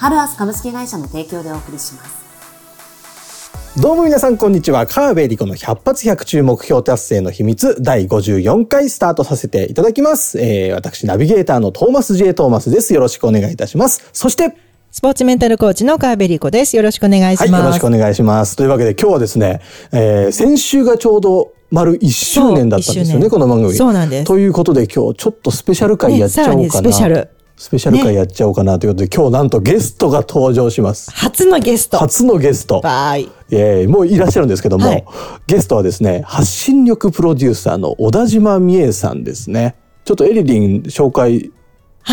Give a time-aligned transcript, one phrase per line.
[0.00, 3.80] ハルアス株式会社の提供でお送りします。
[3.82, 4.86] どうも皆さんこんにちは。
[4.86, 10.40] 川辺理子の百発百中目標達成の秘密第54回スタートさせていただきます。
[10.40, 12.94] えー、私ナビゲーターのトーマス J トーマスです。
[12.94, 14.08] よろしくお願いいたします。
[14.14, 14.56] そして、
[14.90, 16.78] スポーツメンタルコーチの川辺理子です。
[16.78, 17.52] よろしくお願いします。
[17.52, 18.56] はい、よろしくお願いします。
[18.56, 19.60] というわけで今日はですね、
[19.92, 23.74] えー、先週がちょうど丸1周年だったんですよね、この番組。
[23.74, 24.24] そうなんです。
[24.24, 26.62] ということで今日ちょっとスペシャル回やっちゃおうかな。
[26.62, 27.28] ね、スペシャル。
[27.60, 31.10] スペシャル回やっちゃおうかなということで、ね、今日なんとゲストが登場します。
[31.10, 31.98] 初のゲスト。
[31.98, 32.80] 初のゲスト。
[32.80, 33.30] はい。
[33.50, 35.04] えー、もういらっしゃるんですけども、はい、
[35.46, 39.76] ゲストはですね、発信力プロデューサーの小田島美恵さんですね。
[40.06, 41.52] ちょっとエリリン紹介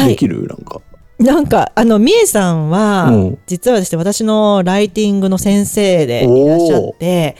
[0.05, 0.81] できる、はい、なんか。
[1.19, 7.35] なんか、あの、みえさんは、うん、実はですね、私のライティングの先生でいらっしゃって、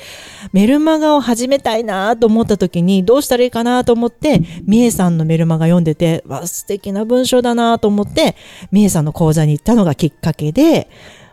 [0.52, 8.36] メルマガを始めたいなと思った時に、どうしたらいいかなと思って、みえさんのメルマガ読んでて、わ、素敵な文章だなと思って、
[8.72, 10.90] みえさんの講座に行ったのがきっかけで、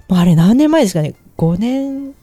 [0.08, 2.14] もうあれ何年前ですかね、5年、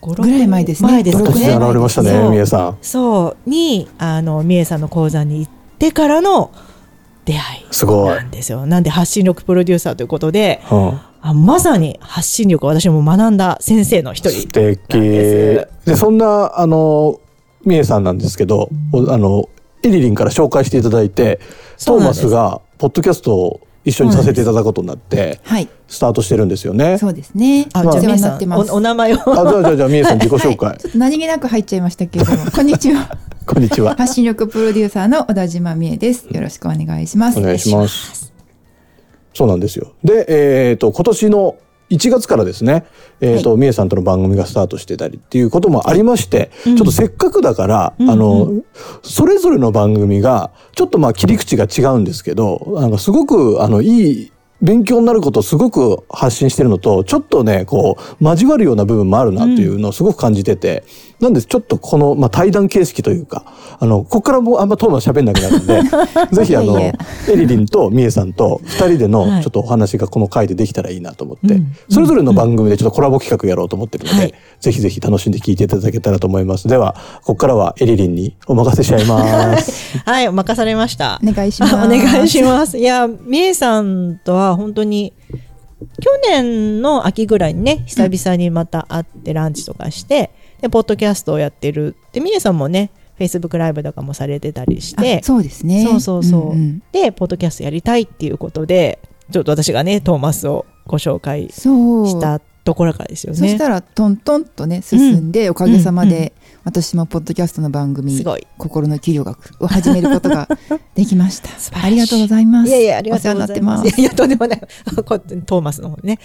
[0.00, 0.90] 5、6ぐらい前ですね。
[0.90, 1.24] 前ですね。
[1.24, 2.78] 現れましたね、みえさん。
[2.82, 6.50] そう、に、あの、みえさんの講座に行ってからの、
[7.30, 8.66] 出会いなんですよ。
[8.66, 14.98] なんで発信力プロデューサーということで、うん、あまさに発信力を私も学んだ先生の一人素敵。
[14.98, 17.20] でそんなあの
[17.64, 18.68] みえさんなんですけど
[19.08, 19.48] あの
[19.82, 21.40] エリリンから紹介していただいて
[21.84, 26.98] トーマスがポッドキャストを一緒にさせていただくことになって、はい、スタートしてるんですよね。
[26.98, 27.66] そうですね。
[27.72, 29.16] あ、じゃあ、みえさん、お名前を。
[29.16, 30.68] あ、じゃあ、じゃあ、 みえさん、自己紹介。
[30.68, 33.16] はい、何気なく入っちゃいましたけれども、 こんにちは。
[33.46, 33.94] こんにちは。
[33.96, 36.26] 発信力プロデューサーの小田島美恵です。
[36.30, 37.38] よろしくお願いします。
[37.38, 38.32] お願いします。
[39.32, 39.92] そうなんですよ。
[40.04, 41.56] で、えっ、ー、と、今年の
[41.90, 42.84] 1月からですね、
[43.20, 48.56] えっ、ー、と、み、え、さんとの番組がスタートしてたりっていうこともありまして、ちょっとせっかくだから、うん、あの、うん。
[48.56, 48.64] うん、
[49.02, 63.44] それぞれの番組が、ちょっとまあ切り口が違うんですけど、なんかすごく、あの、いい勉強になることをすごく発信してるのと、ちょっとね、こう、交わるような部分もあるなっていうのをすごく感じてて、うん、なんでちょっとこの、まあ、対談形式というか、
[63.78, 65.82] あの、ここからもうあんまトーマ喋んなくなるんで、
[66.32, 66.92] ぜひあの、エ
[67.28, 76.68] リリンとミエさんと二人でのちょっとお話がこの回でできたらいいなと思って、はい、それぞれの番組でちょっとコラボ企画やろうと思ってるので、はい、ぜひぜひ楽しんで聞いていただけたらと思います。
[76.68, 79.98] では、ここからはエリリンにお任せしちゃいます。
[80.04, 81.20] はい、お任されました。
[81.22, 81.74] お願いします。
[81.76, 82.78] お願いします。
[82.78, 85.12] いや、ミエさんとは本当に
[86.00, 91.96] 去年の秋ぐらいにね久々にまた会ってランチとかして、でポッドキャストをやってる。
[92.12, 95.22] でみえさんもねフェイスブックライブとかもされてたりして。
[95.22, 95.84] そうですね。
[95.84, 98.98] そうそうそう、うんうん、でポッドキャストやりたいっていうことで
[99.30, 103.38] ちょっと私がねトーマスをご紹介したところからですよね。
[103.38, 106.32] そしたらトントンとね進んで、うん、おかげさまで、
[106.64, 108.22] 私もポッドキャストの番組
[108.58, 110.48] 「心の給料学」を始めることが
[110.94, 111.50] できました。
[111.82, 112.68] ありがとうございます。
[112.68, 113.88] いやいやありがとうございます。
[113.88, 114.60] いやいやとんでもない。
[114.60, 116.18] トーマスの方ね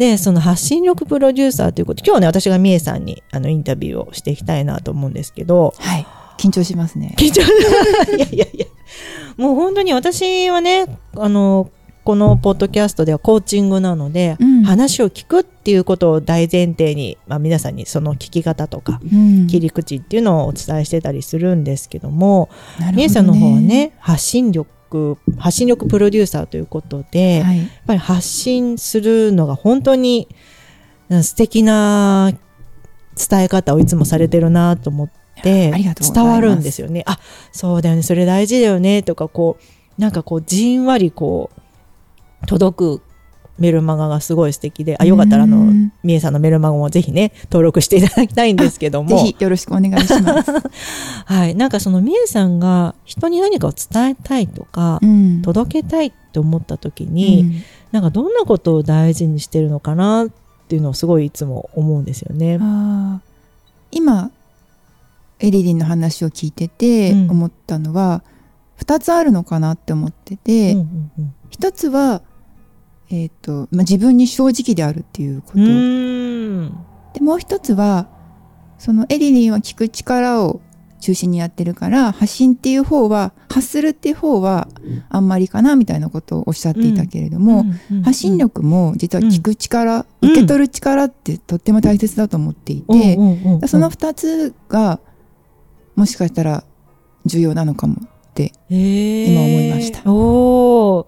[0.00, 5.74] でその発信力プロデューサーということ今日ね私がみえさんにあのインタビューをしていきたいなと思うんですけど。
[5.78, 6.06] はい。
[6.38, 7.14] 緊張しますね。
[7.18, 7.42] 緊張
[8.16, 8.66] いやいやいや。
[9.36, 11.70] もう本当に私はねあの
[12.02, 22.48] このポッドキャストではコーチングなので、うん、話を聞くっていうことを大前提に、まあ、皆さんにその聞き方とか、うん、切り口っていうのをお伝えしてたりするんですけども
[22.94, 24.70] みえ、ね、さんの方はね発信力
[25.38, 30.28] 発信力プロデューサーということで、はい、やっぱり発信するのが本当に
[31.22, 32.32] 素敵な
[33.16, 35.10] 伝え方をいつもされてるなと思っ
[35.42, 37.02] て伝わるんですよね。
[37.06, 37.18] あ
[37.52, 38.02] そうだよね。
[38.02, 39.02] それ大事だよね。
[39.02, 39.58] とかこ
[39.98, 41.50] うなんかこうじんわりこ
[42.42, 43.02] う届く
[43.60, 45.70] メルマガがすごい素敵で、あ、よかったらあの、
[46.02, 49.10] みえさんのメルマガもぜひね、登録していただきたいんですけども。
[49.16, 50.50] ぜひよろしくお願いします。
[51.26, 51.54] はい。
[51.54, 57.54] なんかそのみえさんが人に何かを伝えたいとか、うん、届けたいって思った時に、うん、
[57.92, 60.28] なんかどんなことを大事にしてるのかなっ
[60.68, 62.58] ていうのをすごいいつも思うんですよね。
[63.90, 64.30] 今、
[65.38, 68.22] エリリンの話を聞いてて思ったのは、
[68.78, 72.22] うん、2つあるのかなって思ってて、うんうんうん一つは、
[73.10, 75.58] えーとまあ、自分に正直であるっていうこと。
[77.12, 78.08] でもう一つは
[78.78, 80.60] そのエリリンは聞く力を
[81.00, 84.68] 中心にやってるから発信っていう方は発するっていう方は
[85.08, 87.64] あんまりかなみたいなことをおっしゃっていたけれども、
[88.04, 93.18] 発信力も実は聞く力、受け取る力ってとっても大切だと思っていて、
[93.66, 95.00] その2つが
[95.96, 96.64] もしかしたら
[97.26, 100.02] 重要なのかもって今思いました。
[100.10, 101.06] お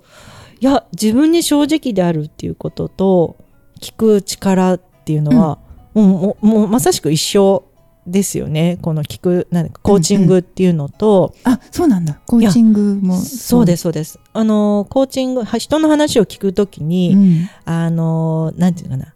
[0.62, 3.36] いや自分に正直であるっていうことと
[3.80, 5.58] 聞く力っていうのは、
[5.96, 7.64] うん、もうもうまさしく一緒
[8.06, 8.78] ですよね。
[8.80, 12.20] この聞くなんかコーチングっていうのと、うんうん、あそうなんだ。
[12.26, 13.16] コーチングも。
[13.16, 14.20] そうですそうです。
[14.32, 19.14] あのコーチング人の話を聞くときに、うん、あのなんていうかな。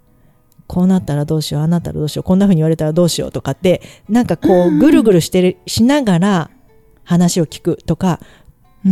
[0.67, 6.51] こうなったらどうしよう、ああなったらどうしよう、こんな風に言われたらどうしようとかって、なんかこう、ぐるぐるしてる、しながら
[7.05, 8.19] 話を聞くとか、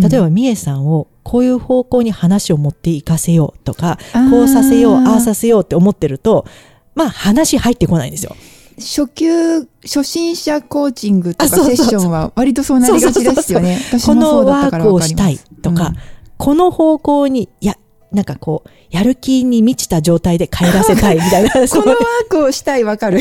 [0.01, 3.99] 例えば、みえさんをこういう方向に話を持っていかせようとか、
[4.31, 6.47] こうさせよう、ああさせようって思ってると、
[6.95, 8.37] まあ話入ってこないんですよ。
[8.79, 13.79] 初級、初心者コーチングとかセッションは割とそうなりがちですよね。
[14.05, 15.97] このワークをしたいとか、うん、
[16.37, 17.77] この方向に、いや、
[18.11, 21.51] なんかこう、やる気に満ちた状態で帰らせたいみたいな。
[21.51, 23.21] このワークをしたいわかる。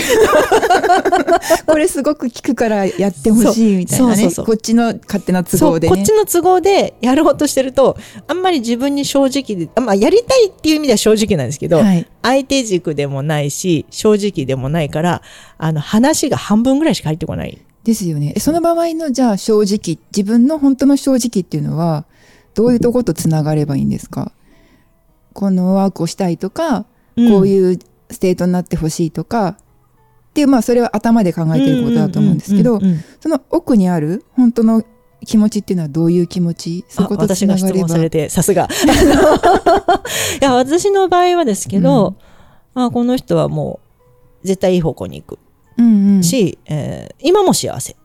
[1.66, 4.16] これすごく効くからやってほしいみたいなね。
[4.16, 15.22] そうそうそうこっちの勝手な都合で、ね、こっちの都合でやろうとしてると、あんまり自分に正直で、まあやりたいっていう意味では正直なんですけど、はい、相手軸でもないし、正直でもないから、
[15.58, 17.58] あの話が半分ぐらいしか入ってこない。
[17.84, 18.34] ですよね。
[18.40, 22.06] その場合のじゃあ正直、自分の本当の正直っていうのは、
[22.54, 24.32] どういうとことつながればいいんですか？
[25.34, 26.86] このワークをしたいとか、
[27.18, 27.80] うん、こういう
[28.10, 29.58] ステートになってほしいとか、
[30.34, 32.82] っていう、まあそれは頭で考えてることだと思うんですけど、
[33.20, 34.84] その奥にある本当の
[35.28, 38.68] 気持ちっていうのはどういう気持ちそこと私が質問されて、さすが。
[40.42, 42.16] いや、私の場合はですけど、
[42.74, 43.80] うん、あこの人はも
[44.44, 45.40] う絶対いい方向に行く。
[45.78, 47.96] うんうん、し、えー、今も幸せ。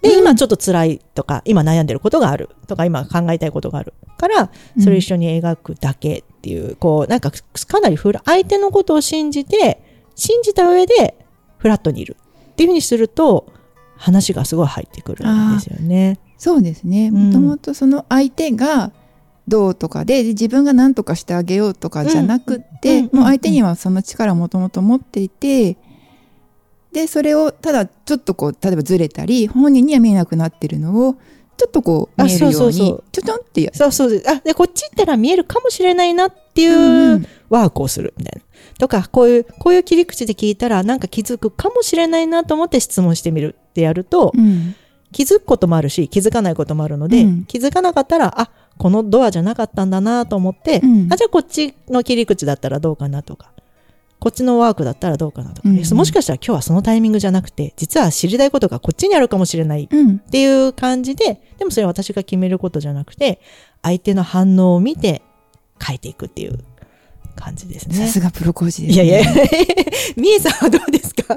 [0.00, 4.50] で、今ちょっと辛いとか、今悩んでることがあるとか、今考えたいことがあるから、
[4.82, 9.82] それ一緒に描くだけっていう、こう、なんかかなりフラ、相手のことを信じて、
[10.14, 11.16] 信じた上で
[11.60, 12.16] フラットにいる。
[12.52, 13.52] っていうふうにすると、
[13.96, 16.18] 話がすごい入ってくるんですよね。
[16.38, 17.10] そうですね。
[17.10, 18.92] もともとその相手が
[19.46, 25.76] どうとかで、自分が何とかしてあげようとかじゃなくって、もう相手にはその力をもともと持っていて、
[26.92, 31.16] で、それをただちょっとこう、例えばずれたり、本人には見えなくなってるのを、
[31.58, 33.04] ちょっとこう見えるように、そうそうそう。
[33.12, 38.42] ちょちょんってやそうそうあ、で、こっち行ったら見えるかもしれないなっていうワークをするみたいな。
[38.80, 44.74] とか、こういう、こういう切り口で聞いたらなんか気づくかもしれないなと思って質問してみるってやると、うん、
[45.12, 53.52] 気づくこともあるし、気づかないこともあるので、うん、気づかなかったら、あ、このドアじゃなかったんだなと思って、うん、あ、じゃあこっちの切り口だったらどうかなとか。
[54.18, 55.96] こっちのワークだったらどうかなとか、うん。
[55.96, 59.88] もしかしたら今日はそのタイミングじゃなくて、実は知りたいことがこっちにあるかもしれないっ
[60.30, 63.40] ていう感じで、でもそれは私が決めることじゃなくて、
[63.82, 65.22] 相手の反応を見て
[65.82, 66.58] 変えていくっていう
[67.36, 67.94] 感じですね。
[67.94, 69.04] さすがプロコーチです、ね。
[69.04, 69.32] いやいや、
[70.16, 71.36] みえさんはどうですか？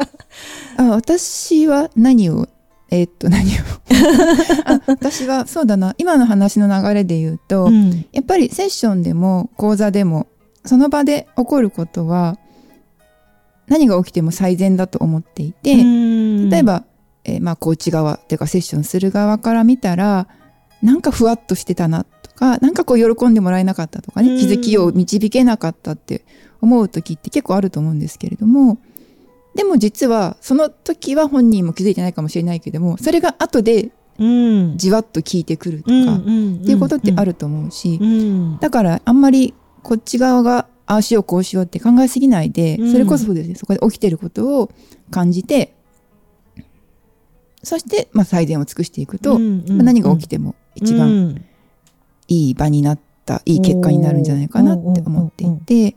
[0.78, 2.48] あ私は何を
[2.90, 3.54] えー、っと何を？
[4.66, 5.96] あ私はそうだな。
[5.98, 10.28] 今の話の流れで言うと、うん、やっぱりセッションでも講座でも
[10.66, 12.38] その場で起こることは
[13.68, 16.84] 何が起きても最善だと思っていて、例えば、
[17.24, 20.28] えー、まあ、コーチ側っていうかセッションする側から見たら、
[20.82, 26.24] なんかふわっとしてたなとか、なんかこう喜んでもらえなかったとかね、気づきを導けなかったって
[26.62, 28.80] 思う時って結構あると思うんですけれども、
[29.56, 33.92] でも実はその時は本人も気づいてないかもしれないけども、それが後で
[34.76, 38.00] じわっと効いてくるとか、っていうことってあると思うし、
[38.60, 44.72] だからあんまりこっち側がああしようこうしようって考えすぎないで、それこそですね、そこで起きてることを
[45.12, 45.76] 感じて、
[47.64, 51.42] そして、まあ、最善を尽くしていくと、まあ、何が起きても一番
[52.28, 55.96] いい場になった、いい結果になるんじゃないかなって思っていて、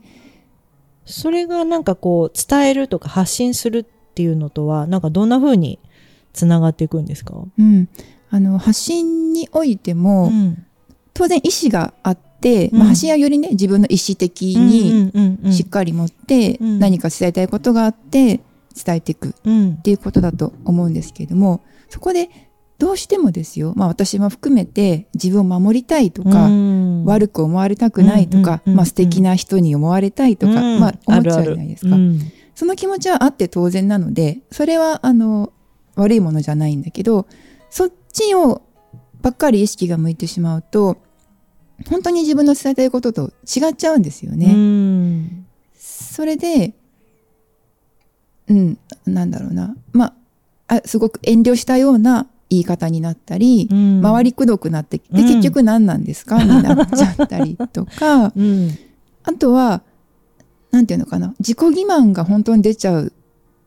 [1.05, 5.79] それがなんかこう、伝えるとか発信するっていうのとは、なんかどんな風に
[6.33, 7.35] つながっていくんですか？
[7.57, 7.87] うん。
[8.29, 10.65] あの、発信においても、うん、
[11.13, 18.41] 当然意思があって、まあ、発信はよりね、自分の意思的にしっかり持って、何か伝えたいことがあって、
[18.75, 22.29] 伝えていくっていうことだと思うんですけれども、そこで
[22.77, 26.49] どうしてもですよ、まあ私も含めて自分を守りたいとか、
[27.05, 31.95] 悪く思われたくないとか、まあ素敵な人に思われたいとか、まあ思っちゃうじゃないですか。
[32.53, 35.53] その気持ちはあって当然なので、それはあの、
[35.95, 37.27] 悪いものじゃないんだけど、
[37.69, 38.61] そっちを
[39.21, 40.97] ばっかり意識が向いてしまうと、
[41.89, 45.45] 本当に自分の伝えたいことと違っちゃうんですよね。
[45.75, 46.73] それで、
[48.47, 49.75] うん、なんだろうな。
[49.91, 50.13] ま
[50.67, 56.41] あ、あすごく遠慮したような言い方になったり、うん、回りくどくなってで、結局何なんですか？
[56.43, 58.71] になっちゃったりとか、うん、
[59.23, 59.81] あとは
[60.71, 61.33] なんていうのかな？
[61.39, 63.13] 自己欺瞞が本当に出ちゃう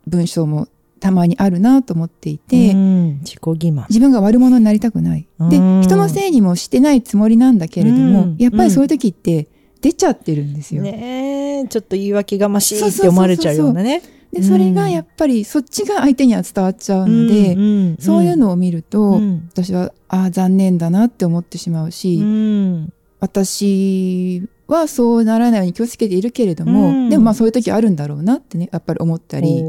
[0.06, 0.68] 文章も
[1.00, 3.86] たまにあるなと思っていて、自己欺瞞。
[3.88, 5.26] 自分が悪者になりたくない。
[5.48, 9.48] で人のせいにもしてないつもりなんだけれども、やっぱりそういう時って
[9.80, 10.82] 出ちゃってるんですよ。
[10.82, 14.02] ねちょっと言い訳がましいって思われちゃうようなね。
[14.32, 29.64] でそれがやっぱりそっちが相手には伝わっちゃうので、うんうんうん、そういうのを見ると、うん、私はああ残念だなって思ってしまうし、うん、私はそうならないように気をつけているけれども、うん、でもまあそういう時あるんだろうなってねやっぱり思ったり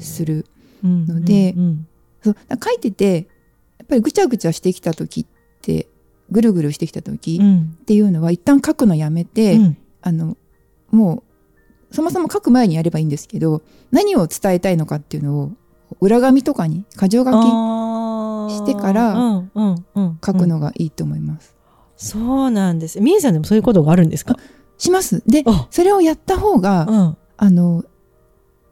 [0.00, 0.44] する
[0.82, 1.86] ので、うんうんうん、
[2.22, 3.26] そう書いてて
[3.78, 5.26] やっぱりぐちゃぐちゃしてきた時っ
[5.62, 5.88] て
[6.30, 9.58] ぐるぐるしてきた時っていうのは、一旦書くのやめて、
[10.02, 10.36] あの
[10.90, 11.22] もう
[11.90, 15.52] そもそも書く前にやればいいんですけど何を伝えたいのかっていうのを
[16.00, 17.34] 裏紙とかに箇条書き
[18.54, 19.42] してから
[20.24, 21.54] 書くのがいいと思います。
[21.96, 23.00] そうなんです。
[23.00, 24.36] みえさんでもそういうことがあるんですか？
[24.76, 25.22] します。
[25.26, 27.84] で、それをやった方が、うん、あの、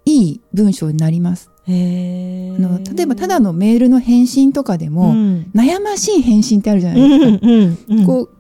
[0.05, 1.51] いい文章になります。
[1.67, 7.27] あの例えばただのメールの返信とかでも、うん、悩ましい返信ってあるじゃないですか。
[7.27, 8.31] うんうんうん、こう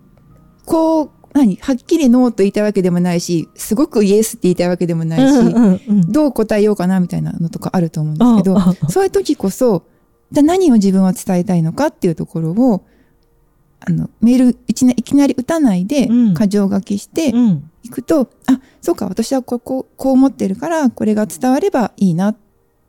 [0.65, 1.57] こう何？
[1.57, 9.85] はっきりノーと言いたいわけでもないし、すごくイエスって言いたいわけでもないし、うんうんうん、どう答えようかなみたいなのとかあると思うんですけど、そういう時こそ、
[10.33, 12.85] じゃ何を自分は伝えたいのかっていうところを、
[13.81, 17.33] あの、メールいきなり打たないで、箇条書きして
[17.83, 22.37] いくと、うん、あ、そうか、私はここ、こう思ってるから、これが伝わればいいなっ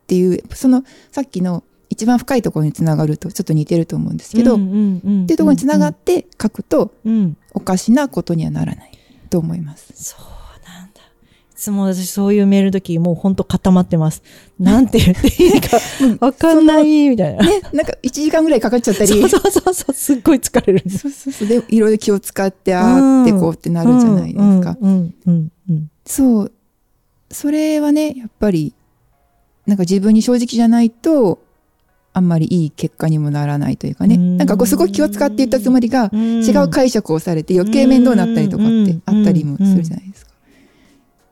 [0.08, 1.64] ていう、その、さっきの
[1.98, 6.94] 一番深いところにつながるとちょっと似てると思うんですけど、うんうんうん、っていうところにつながって書くと、
[7.54, 8.92] おかしなことにはならない
[9.32, 9.92] と思います。
[9.96, 11.02] そうなんだ。
[11.02, 14.22] いつも私そういうメールの時もうほんと固まってます。
[14.60, 15.80] なんて言っていいか
[16.20, 17.44] わかんない、みたいな。
[17.44, 19.10] ね、なんか1時間ぐらいかかっちゃったり。
[19.10, 21.48] そうそうそうそう、すっごい疲れるそうそうそう。
[21.48, 24.78] で、いろいろ気を使って、あーってこうってなるじゃないですか。
[24.80, 26.52] うんうんうん、そう。
[27.32, 28.76] それはね、やっぱり、
[29.66, 31.40] なんか自分に正直じゃないと、
[32.18, 34.18] あんまりいい結果にもならないというかね。
[34.18, 40.32] なんかこうすごく気を使って言ったつもりが違う解釈をされて余計面倒になったりとかってあったりもするじゃないですか。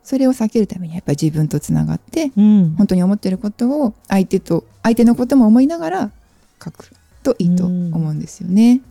[0.04, 6.12] それを避けるためにやっぱり自分とつながって、本当に思ってることを相手と、相手のことも思いながら
[6.64, 6.92] 書く
[7.24, 8.82] といいと思うんですよね。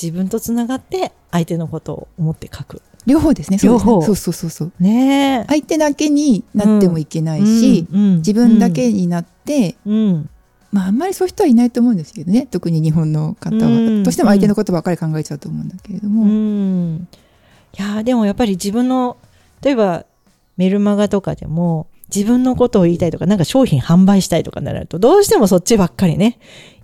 [0.00, 2.82] 自分とつながって相手のことを思って書く。
[3.06, 3.58] 両方ですね。
[3.62, 4.02] 両方。
[4.02, 4.72] そうそうそうそう。
[4.80, 10.30] ね相手だけになってもいけないし、自分だけになって、うん、
[10.74, 12.48] まああんまりそういう人はいないと思うんですけどね。
[12.50, 16.98] 特に日本の方は、どうしても相手のことばかり考えちゃうと思うんだけれども。
[17.78, 19.16] いやでもやっぱり自分の
[19.62, 20.04] 例えば
[20.56, 26.38] メルマガとかでも自分のことを言いたいとかなんか商品販売したいとかなるとどうしてもそっちばっかりね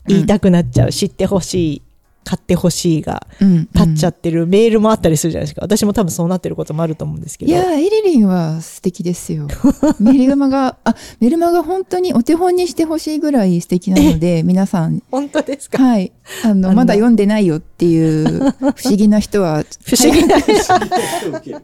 [0.06, 1.82] 言いたくなっちゃう、うん、知ってほしい
[2.24, 3.26] 買ってほしいが
[3.74, 5.62] 立っちゃってるメールもあったりするじゃないですか。
[5.62, 7.52] 私も多分そうなってることもあると思うんですけど。
[7.52, 9.48] いや、エリリンは素敵ですよ。
[9.98, 15.02] メルマガ、あ、メルマガ本当にお手本にしてほしいぐらい素敵なので、皆さん。
[15.10, 15.82] 本当ですか？
[15.82, 16.12] はい。
[16.44, 20.52] あの、まだ読んでないよっていう不思議な人は、 不思議な人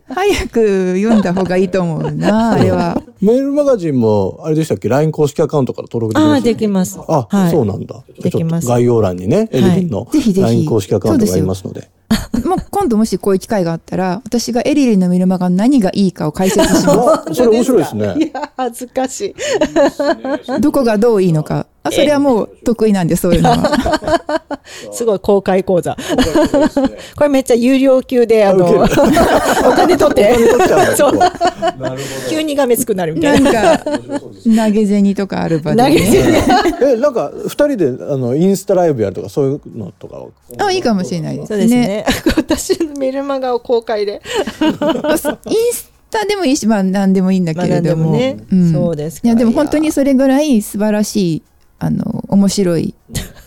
[0.08, 3.00] 早く読んだ方がいいと思うな、 あれは。
[3.20, 6.98] メールマガジンも、あれでしたっけ ?LINE 公式アカウントから登録できます、ああ、できます。
[7.06, 8.02] あ、はい、そうなんだ。
[8.22, 8.66] できます。
[8.66, 10.06] 概要欄にね、エリリンの
[10.46, 11.88] LINE 公式アカウントがありますので。
[12.44, 17.34] もう今度もしこういう機会があったら、 私がエリリンのメルマガ何がいいかを解説します。
[17.34, 18.14] それ面白いですね。
[18.18, 19.34] いや、恥ずかし
[20.56, 20.60] い。
[20.60, 21.66] どこがどういいのか。
[21.86, 24.26] あ、それはもう得意なんで、そういうのは。
[24.92, 25.96] すごい公開講座。
[27.16, 28.86] これめっちゃ有料級で、あの、 お
[29.72, 30.36] 金取って。
[30.96, 31.18] そう。
[32.28, 33.52] 急にがめつくなるみたいな。
[33.52, 33.84] なんか、
[34.44, 35.88] 投げ銭とかある場で、ね。
[35.88, 36.92] 投げ銭。
[36.92, 40.22] え、なんか、二人で、あの、インスタライブやるとか、そういうのとか
[40.58, 41.58] あ、いいかもしれないですね。
[41.58, 42.04] そうですね。
[42.36, 44.20] 私のメルマガを公開で。
[44.60, 44.74] イン
[45.72, 48.12] スタでもいいし、まあ何でもいいんだけれども。
[48.12, 51.42] ねうん、そうですいや、でも本当にそれぐらい素晴らしい、
[51.78, 52.94] あの、面白い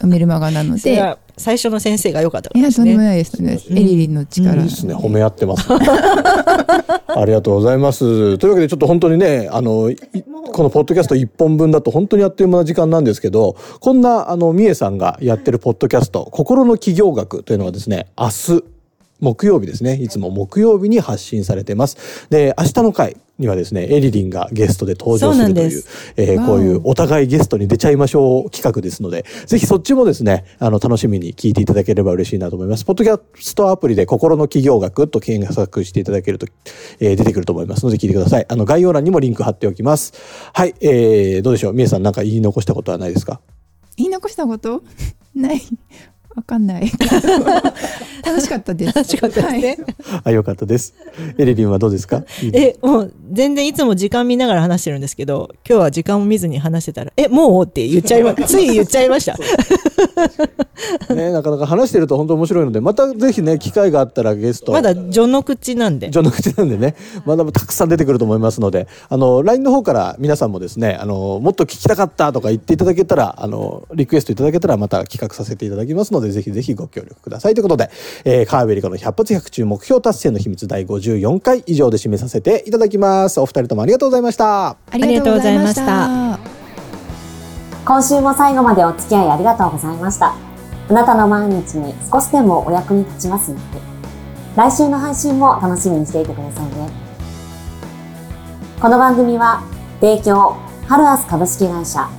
[0.03, 1.17] メルマガなので。
[1.39, 3.59] 最初の先生が良かった、ね、いや、とんでもないですね。
[3.69, 4.61] エリリンの力。
[4.61, 4.93] いいですね。
[4.93, 8.37] 褒め合ってます、 ありがとうございます。
[8.37, 9.89] というわけで、ちょっと本当にね、あの、
[10.51, 18.63] このポッドキャスト1本分だと本当にあっという間な時間なんですけど、こんな、あの、みえさんがやってるポッドキャスト、心の企業学というのはですね、明日、
[19.19, 19.95] 木曜日ですね。
[19.95, 22.27] いつも木曜日に発信されてます。
[22.29, 25.83] で、明日の回にはですね、エリリンがゲストで登場するという、
[26.17, 32.85] えー、こういうお互いゲストに出ちゃいましょう企画ですので、ぜひそっちもですね、あの、楽しみに聞いていただければ嬉しいなと思います。
[32.85, 36.47] ポッドキャストアプリで心の企業学と検索していただけると、
[36.99, 38.45] えー、出てくると思いますので聞いてください。
[38.47, 40.13] あの、概要欄にもリンク貼っておきます。
[40.53, 41.73] はい、えー、どうでしょう？
[41.73, 43.39] みえさんなんか言い残したことはないですか？
[43.97, 44.81] 言い残したこと？
[45.35, 45.61] ない
[46.39, 46.89] わかんない。
[48.25, 48.95] 楽しかったです。
[48.95, 50.93] 楽しかったですね、はい、あよかったです。
[51.37, 52.23] エリリンはどうですか？
[52.53, 59.35] えもう全然いつも時間見ながら話してるんですけど今日は時間を見ずに話してたら「えもう?」って言っちゃいま つい言っちゃいました。
[61.13, 64.71] ねなかなか話してると本当面白いのでまたぜひね機会があったらゲスト。
[64.71, 66.09] まだ序の口なんで。
[66.09, 66.95] 序の口なんでね。
[67.25, 77.53] まだたくさん出てくると思いますのであの LINE の方から皆さんもですねあのもっと聞きたかったとか言っていただけたらあのリクエストいただけたらまた企画させていただきますのでぜひぜひご協力ください。
[77.53, 77.89] ということで、
[78.25, 83.39] えー、川辺理子の100発100中目標達成の秘密第54回以上で締めさせていただきます。
[83.39, 84.69] お二人ともありがとうございました。
[84.69, 86.39] ありがとうございました。
[87.85, 90.35] 今週も最後までお付き合いありがとうございました。
[90.89, 93.81] あなたの毎日に少しでもお役に立ちますように。
[94.55, 96.89] 来週の配信も楽しみにしていてくださいね。
[98.81, 99.63] この番組は
[99.99, 100.57] 提供
[100.87, 102.09] ハルアス株式会社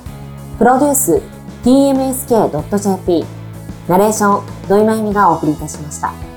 [0.59, 1.23] プロデュース
[1.65, 3.40] tmsk.jp
[3.91, 6.30] ナレーション土井まゆみがお送りいたしました。